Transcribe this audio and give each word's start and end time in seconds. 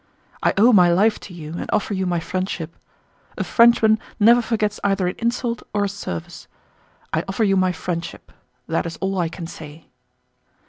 "I 0.41 0.55
owe 0.57 0.73
my 0.73 0.91
life 0.91 1.19
to 1.19 1.31
you 1.35 1.53
and 1.59 1.69
offer 1.71 1.93
you 1.93 2.07
my 2.07 2.19
friendship. 2.19 2.75
A 3.37 3.43
Frenchman 3.43 3.99
never 4.19 4.41
forgets 4.41 4.79
either 4.83 5.05
an 5.05 5.13
insult 5.19 5.61
or 5.75 5.83
a 5.83 5.89
service. 5.89 6.47
I 7.13 7.23
offer 7.27 7.43
you 7.43 7.55
my 7.55 7.71
friendship. 7.71 8.31
That 8.67 8.87
is 8.87 8.97
all 8.97 9.19
I 9.19 9.29
can 9.29 9.45
say." 9.45 9.89